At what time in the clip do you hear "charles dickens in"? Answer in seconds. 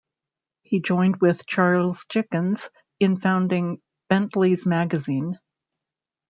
1.45-3.17